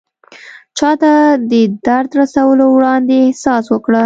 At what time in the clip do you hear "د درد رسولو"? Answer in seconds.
1.51-2.65